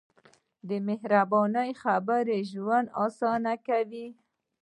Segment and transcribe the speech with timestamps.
[0.69, 4.07] د مهربانۍ خبرې ژوند اسانه کوي.